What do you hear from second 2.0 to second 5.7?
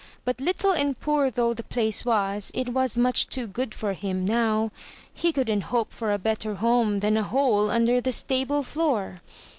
was, it was much too good for him now. He couldn't